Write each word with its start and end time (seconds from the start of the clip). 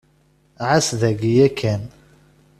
Ɛas 0.71 0.87
daki 0.99 1.31
yakan. 1.37 1.81